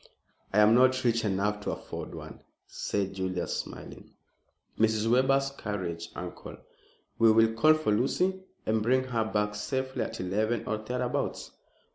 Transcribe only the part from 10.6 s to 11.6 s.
or thereabouts."